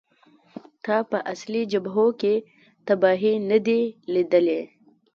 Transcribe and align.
تا 0.83 0.97
په 1.09 1.17
اصلي 1.33 1.61
جبهو 1.71 2.05
کې 2.21 2.33
تباهۍ 2.87 3.35
نه 3.49 3.57
دي 3.65 3.81
لیدلې 4.13 4.61